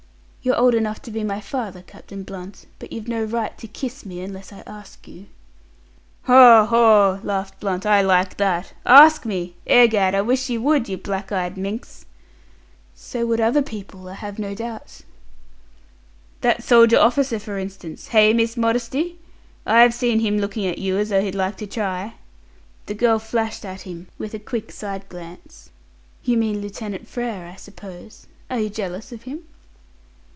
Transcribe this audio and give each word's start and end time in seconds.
You're 0.43 0.57
old 0.57 0.73
enough 0.73 1.03
to 1.03 1.11
be 1.11 1.23
my 1.23 1.39
father, 1.39 1.83
Captain 1.83 2.23
Blunt, 2.23 2.65
but 2.79 2.91
you've 2.91 3.07
no 3.07 3.23
right 3.25 3.55
to 3.59 3.67
kiss 3.67 4.07
me, 4.07 4.21
unless 4.21 4.51
I 4.51 4.61
ask 4.65 5.07
you." 5.07 5.27
"Haw, 6.23 6.65
haw!" 6.65 7.19
laughed 7.23 7.59
Blunt. 7.59 7.85
"I 7.85 8.01
like 8.01 8.37
that. 8.37 8.73
Ask 8.83 9.23
me! 9.23 9.53
Egad, 9.67 10.15
I 10.15 10.21
wish 10.21 10.49
you 10.49 10.59
would, 10.63 10.89
you 10.89 10.97
black 10.97 11.31
eyed 11.31 11.57
minx!" 11.57 12.07
"So 12.95 13.23
would 13.27 13.39
other 13.39 13.61
people, 13.61 14.09
I 14.09 14.15
have 14.15 14.39
no 14.39 14.55
doubt." 14.55 15.01
"That 16.41 16.63
soldier 16.63 16.97
officer, 16.97 17.37
for 17.37 17.59
instance. 17.59 18.07
Hey, 18.07 18.33
Miss 18.33 18.57
Modesty? 18.57 19.19
I've 19.67 19.93
seen 19.93 20.21
him 20.21 20.39
looking 20.39 20.65
at 20.65 20.79
you 20.79 20.97
as 20.97 21.09
though 21.09 21.21
he'd 21.21 21.35
like 21.35 21.57
to 21.57 21.67
try." 21.67 22.15
The 22.87 22.95
girl 22.95 23.19
flashed 23.19 23.63
at 23.63 23.81
him 23.81 24.07
with 24.17 24.33
a 24.33 24.39
quick 24.39 24.71
side 24.71 25.07
glance. 25.07 25.69
"You 26.23 26.35
mean 26.35 26.61
Lieutenant 26.61 27.07
Frere, 27.07 27.45
I 27.45 27.57
suppose. 27.57 28.25
Are 28.49 28.57
you 28.59 28.71
jealous 28.71 29.11
of 29.11 29.21
him?" 29.21 29.43